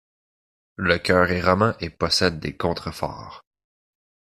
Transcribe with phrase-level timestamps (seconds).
[0.77, 3.45] Le chœur est roman et possède des contreforts.